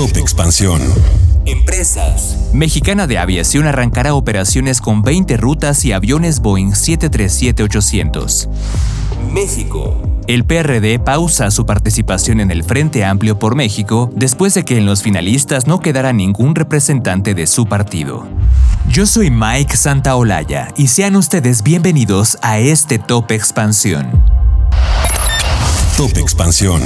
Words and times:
Top 0.00 0.16
Expansión. 0.16 0.80
Empresas. 1.44 2.48
Mexicana 2.54 3.06
de 3.06 3.18
Aviación 3.18 3.66
arrancará 3.66 4.14
operaciones 4.14 4.80
con 4.80 5.02
20 5.02 5.36
rutas 5.36 5.84
y 5.84 5.92
aviones 5.92 6.40
Boeing 6.40 6.70
737-800. 6.70 8.48
México. 9.30 10.00
El 10.26 10.46
PRD 10.46 11.00
pausa 11.00 11.50
su 11.50 11.66
participación 11.66 12.40
en 12.40 12.50
el 12.50 12.64
Frente 12.64 13.04
Amplio 13.04 13.38
por 13.38 13.56
México 13.56 14.10
después 14.16 14.54
de 14.54 14.64
que 14.64 14.78
en 14.78 14.86
los 14.86 15.02
finalistas 15.02 15.66
no 15.66 15.80
quedara 15.80 16.14
ningún 16.14 16.54
representante 16.54 17.34
de 17.34 17.46
su 17.46 17.66
partido. 17.66 18.26
Yo 18.88 19.04
soy 19.04 19.30
Mike 19.30 19.76
Santaolalla 19.76 20.68
y 20.78 20.86
sean 20.86 21.14
ustedes 21.14 21.62
bienvenidos 21.62 22.38
a 22.40 22.58
este 22.58 22.98
Top 22.98 23.30
Expansión. 23.32 24.10
Top 25.98 26.16
Expansión. 26.16 26.80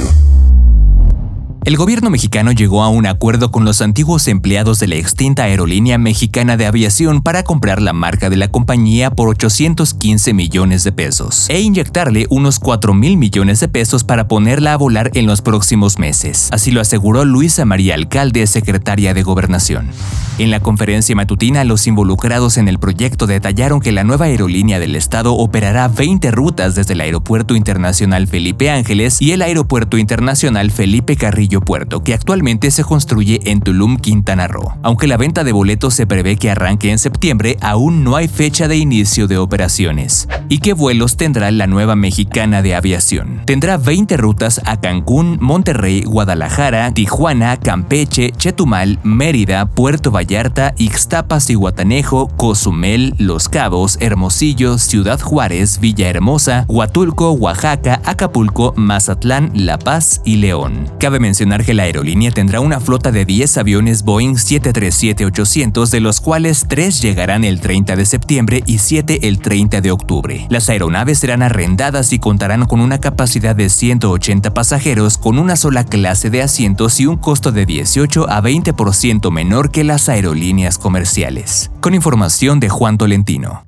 El 1.65 1.77
gobierno 1.77 2.11
mexicano 2.11 2.51
llegó 2.51 2.83
a 2.83 2.89
un 2.89 3.07
acuerdo 3.07 3.49
con 3.49 3.65
los 3.65 3.81
antiguos 3.81 4.27
empleados 4.27 4.77
de 4.77 4.87
la 4.87 4.97
extinta 4.97 5.45
aerolínea 5.45 5.97
mexicana 5.97 6.57
de 6.57 6.67
aviación 6.67 7.23
para 7.23 7.41
comprar 7.41 7.81
la 7.81 7.91
marca 7.91 8.29
de 8.29 8.35
la 8.35 8.49
compañía 8.49 9.09
por 9.09 9.29
815 9.29 10.35
millones 10.35 10.83
de 10.83 10.91
pesos 10.91 11.49
e 11.49 11.61
inyectarle 11.61 12.27
unos 12.29 12.59
4 12.59 12.93
mil 12.93 13.17
millones 13.17 13.61
de 13.61 13.67
pesos 13.67 14.03
para 14.03 14.27
ponerla 14.27 14.73
a 14.73 14.77
volar 14.77 15.09
en 15.15 15.25
los 15.25 15.41
próximos 15.41 15.97
meses. 15.97 16.49
Así 16.51 16.69
lo 16.69 16.81
aseguró 16.81 17.25
Luisa 17.25 17.65
María 17.65 17.95
Alcalde, 17.95 18.45
secretaria 18.45 19.15
de 19.15 19.23
Gobernación. 19.23 19.89
En 20.37 20.51
la 20.51 20.59
conferencia 20.59 21.15
matutina, 21.15 21.63
los 21.63 21.87
involucrados 21.87 22.57
en 22.57 22.67
el 22.67 22.77
proyecto 22.77 23.25
detallaron 23.25 23.79
que 23.79 23.93
la 23.93 24.03
nueva 24.03 24.25
aerolínea 24.25 24.79
del 24.79 24.95
estado 24.95 25.33
operará 25.33 25.87
20 25.87 26.29
rutas 26.29 26.75
desde 26.75 26.93
el 26.93 27.01
Aeropuerto 27.01 27.55
Internacional 27.55 28.27
Felipe 28.27 28.69
Ángeles 28.69 29.19
y 29.19 29.31
el 29.31 29.41
Aeropuerto 29.41 29.97
Internacional 29.97 30.69
Felipe 30.69 31.15
Carrillo 31.15 31.54
Puerto, 31.61 32.03
que 32.03 32.13
actualmente 32.13 32.71
se 32.71 32.83
construye 32.83 33.39
en 33.45 33.61
Tulum, 33.61 33.97
Quintana 33.97 34.47
Roo. 34.47 34.73
Aunque 34.83 35.07
la 35.07 35.17
venta 35.17 35.43
de 35.43 35.51
boletos 35.51 35.93
se 35.93 36.07
prevé 36.07 36.35
que 36.35 36.51
arranque 36.51 36.91
en 36.91 36.99
septiembre, 36.99 37.57
aún 37.61 38.03
no 38.03 38.15
hay 38.15 38.27
fecha 38.27 38.67
de 38.67 38.77
inicio 38.77 39.27
de 39.27 39.37
operaciones. 39.37 40.27
¿Y 40.49 40.59
qué 40.59 40.73
vuelos 40.73 41.17
tendrá 41.17 41.49
la 41.51 41.67
nueva 41.67 41.95
mexicana 41.95 42.61
de 42.61 42.75
aviación? 42.75 43.41
Tendrá 43.45 43.77
20 43.77 44.17
rutas 44.17 44.61
a 44.65 44.79
Cancún, 44.79 45.37
Monterrey, 45.41 46.03
Guadalajara, 46.03 46.93
Tijuana, 46.93 47.57
Campeche, 47.57 48.31
Chetumal, 48.31 48.99
Mérida, 49.03 49.65
Puerto 49.65 50.11
Vallarta, 50.11 50.73
Ixtapas 50.77 51.49
y 51.49 51.55
Guatanejo, 51.55 52.27
Cozumel, 52.35 53.15
Los 53.17 53.49
Cabos, 53.49 53.97
Hermosillo, 54.01 54.77
Ciudad 54.77 55.19
Juárez, 55.19 55.79
Villahermosa, 55.79 56.65
Huatulco, 56.67 57.31
Oaxaca, 57.31 58.01
Acapulco, 58.05 58.73
Mazatlán, 58.75 59.51
La 59.53 59.77
Paz 59.77 60.21
y 60.25 60.37
León. 60.37 60.91
Cabe 60.99 61.19
mencionar 61.19 61.44
que 61.45 61.75
la 61.75 61.83
aerolínea 61.83 62.31
tendrá 62.31 62.59
una 62.59 62.79
flota 62.79 63.11
de 63.11 63.23
10 63.23 63.57
aviones 63.59 64.03
Boeing 64.03 64.33
737-800, 64.33 65.89
de 65.89 65.99
los 65.99 66.19
cuales 66.19 66.65
3 66.67 67.01
llegarán 67.01 67.43
el 67.43 67.61
30 67.61 67.95
de 67.95 68.05
septiembre 68.05 68.63
y 68.65 68.79
7 68.79 69.27
el 69.27 69.39
30 69.39 69.81
de 69.81 69.91
octubre. 69.91 70.47
Las 70.49 70.69
aeronaves 70.69 71.19
serán 71.19 71.43
arrendadas 71.43 72.13
y 72.13 72.19
contarán 72.19 72.65
con 72.65 72.81
una 72.81 72.99
capacidad 72.99 73.55
de 73.55 73.69
180 73.69 74.53
pasajeros 74.55 75.19
con 75.19 75.37
una 75.37 75.55
sola 75.55 75.83
clase 75.83 76.31
de 76.31 76.41
asientos 76.41 76.99
y 76.99 77.05
un 77.05 77.17
costo 77.17 77.51
de 77.51 77.67
18 77.67 78.27
a 78.27 78.41
20% 78.41 79.31
menor 79.31 79.69
que 79.69 79.83
las 79.83 80.09
aerolíneas 80.09 80.79
comerciales. 80.79 81.69
Con 81.79 81.93
información 81.93 82.59
de 82.59 82.69
Juan 82.69 82.97
Tolentino. 82.97 83.63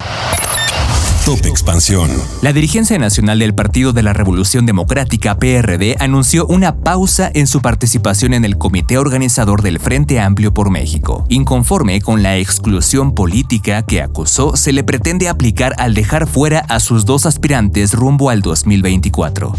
Top 1.27 1.45
Expansión. 1.45 2.09
La 2.41 2.53
dirigencia 2.53 2.97
nacional 2.97 3.39
del 3.39 3.53
Partido 3.53 3.91
de 3.91 4.01
la 4.01 4.13
Revolución 4.13 4.65
Democrática 4.65 5.37
PRD 5.37 5.97
anunció 5.99 6.45
una 6.45 6.77
pausa 6.77 7.29
en 7.33 7.47
su 7.47 7.61
participación 7.61 8.33
en 8.33 8.45
el 8.45 8.57
comité 8.57 8.97
organizador 8.97 9.61
del 9.61 9.81
Frente 9.81 10.21
Amplio 10.21 10.53
por 10.53 10.69
México, 10.69 11.25
inconforme 11.27 11.99
con 11.99 12.23
la 12.23 12.37
exclusión 12.37 13.13
política 13.13 13.81
que 13.81 14.01
acusó 14.01 14.55
se 14.55 14.71
le 14.71 14.85
pretende 14.85 15.27
aplicar 15.27 15.73
al 15.79 15.95
dejar 15.95 16.27
fuera 16.27 16.59
a 16.69 16.79
sus 16.79 17.03
dos 17.03 17.25
aspirantes 17.25 17.91
rumbo 17.91 18.29
al 18.29 18.41
2024. 18.41 19.51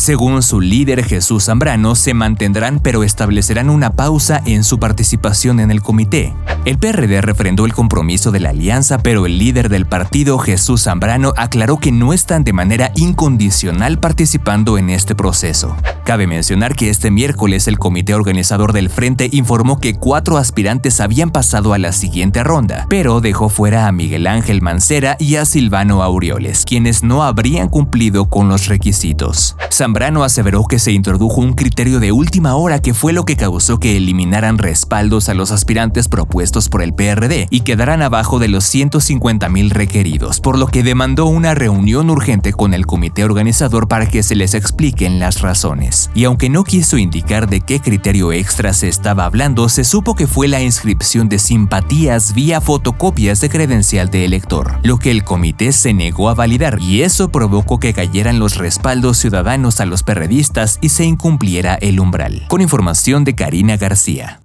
Según 0.00 0.42
su 0.42 0.62
líder 0.62 1.04
Jesús 1.04 1.44
Zambrano, 1.44 1.94
se 1.94 2.14
mantendrán 2.14 2.80
pero 2.80 3.04
establecerán 3.04 3.68
una 3.68 3.90
pausa 3.90 4.40
en 4.46 4.64
su 4.64 4.78
participación 4.78 5.60
en 5.60 5.70
el 5.70 5.82
comité. 5.82 6.32
El 6.64 6.78
PRD 6.78 7.20
refrendó 7.20 7.66
el 7.66 7.74
compromiso 7.74 8.30
de 8.30 8.40
la 8.40 8.48
alianza, 8.48 8.96
pero 8.96 9.26
el 9.26 9.38
líder 9.38 9.68
del 9.68 9.84
partido, 9.84 10.38
Jesús 10.38 10.84
Zambrano, 10.84 11.34
aclaró 11.36 11.76
que 11.76 11.92
no 11.92 12.14
están 12.14 12.44
de 12.44 12.54
manera 12.54 12.92
incondicional 12.96 14.00
participando 14.00 14.78
en 14.78 14.88
este 14.88 15.14
proceso. 15.14 15.76
Cabe 16.10 16.26
mencionar 16.26 16.74
que 16.74 16.90
este 16.90 17.12
miércoles 17.12 17.68
el 17.68 17.78
comité 17.78 18.14
organizador 18.14 18.72
del 18.72 18.90
frente 18.90 19.28
informó 19.30 19.78
que 19.78 19.94
cuatro 19.94 20.38
aspirantes 20.38 21.00
habían 21.00 21.30
pasado 21.30 21.72
a 21.72 21.78
la 21.78 21.92
siguiente 21.92 22.42
ronda, 22.42 22.86
pero 22.90 23.20
dejó 23.20 23.48
fuera 23.48 23.86
a 23.86 23.92
Miguel 23.92 24.26
Ángel 24.26 24.60
Mancera 24.60 25.16
y 25.20 25.36
a 25.36 25.44
Silvano 25.44 26.02
Aureoles, 26.02 26.64
quienes 26.64 27.04
no 27.04 27.22
habrían 27.22 27.68
cumplido 27.68 28.24
con 28.28 28.48
los 28.48 28.66
requisitos. 28.66 29.54
Zambrano 29.72 30.24
aseveró 30.24 30.64
que 30.64 30.80
se 30.80 30.90
introdujo 30.90 31.40
un 31.40 31.52
criterio 31.52 32.00
de 32.00 32.10
última 32.10 32.56
hora 32.56 32.82
que 32.82 32.92
fue 32.92 33.12
lo 33.12 33.24
que 33.24 33.36
causó 33.36 33.78
que 33.78 33.96
eliminaran 33.96 34.58
respaldos 34.58 35.28
a 35.28 35.34
los 35.34 35.52
aspirantes 35.52 36.08
propuestos 36.08 36.68
por 36.68 36.82
el 36.82 36.92
PRD 36.92 37.46
y 37.50 37.60
quedaran 37.60 38.02
abajo 38.02 38.40
de 38.40 38.48
los 38.48 38.64
150 38.64 39.48
mil 39.48 39.70
requeridos, 39.70 40.40
por 40.40 40.58
lo 40.58 40.66
que 40.66 40.82
demandó 40.82 41.26
una 41.26 41.54
reunión 41.54 42.10
urgente 42.10 42.52
con 42.52 42.74
el 42.74 42.84
comité 42.84 43.22
organizador 43.22 43.86
para 43.86 44.06
que 44.06 44.24
se 44.24 44.34
les 44.34 44.54
expliquen 44.54 45.20
las 45.20 45.40
razones. 45.40 45.99
Y 46.14 46.24
aunque 46.24 46.48
no 46.48 46.64
quiso 46.64 46.96
indicar 46.96 47.48
de 47.48 47.60
qué 47.60 47.80
criterio 47.80 48.32
extra 48.32 48.72
se 48.72 48.88
estaba 48.88 49.24
hablando, 49.24 49.68
se 49.68 49.84
supo 49.84 50.14
que 50.14 50.26
fue 50.26 50.48
la 50.48 50.62
inscripción 50.62 51.28
de 51.28 51.38
simpatías 51.38 52.32
vía 52.32 52.60
fotocopias 52.60 53.40
de 53.40 53.50
credencial 53.50 54.08
de 54.10 54.24
elector, 54.24 54.78
lo 54.82 54.98
que 54.98 55.10
el 55.10 55.24
comité 55.24 55.72
se 55.72 55.92
negó 55.92 56.28
a 56.28 56.34
validar 56.34 56.78
y 56.80 57.02
eso 57.02 57.30
provocó 57.30 57.78
que 57.78 57.92
cayeran 57.92 58.38
los 58.38 58.56
respaldos 58.56 59.18
ciudadanos 59.18 59.80
a 59.80 59.86
los 59.86 60.02
perredistas 60.02 60.78
y 60.80 60.90
se 60.90 61.04
incumpliera 61.04 61.74
el 61.74 62.00
umbral. 62.00 62.46
Con 62.48 62.60
información 62.60 63.24
de 63.24 63.34
Karina 63.34 63.76
García. 63.76 64.40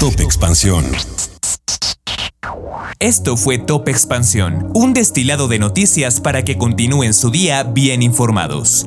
Top 0.00 0.20
Expansión. 0.20 0.84
Esto 2.98 3.36
fue 3.36 3.58
Top 3.58 3.88
Expansión, 3.88 4.70
un 4.74 4.94
destilado 4.94 5.48
de 5.48 5.58
noticias 5.58 6.20
para 6.20 6.44
que 6.44 6.56
continúen 6.56 7.12
su 7.12 7.30
día 7.30 7.62
bien 7.62 8.02
informados. 8.02 8.86